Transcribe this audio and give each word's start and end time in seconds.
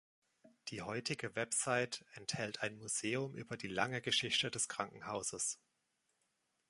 Die 0.69 0.81
heutige 0.81 1.35
Website 1.35 2.03
enthält 2.15 2.63
ein 2.63 2.75
Museum 2.79 3.35
über 3.35 3.55
die 3.55 3.67
lange 3.67 4.01
Geschichte 4.01 4.49
des 4.49 4.67
Krankenhauses. 4.67 5.59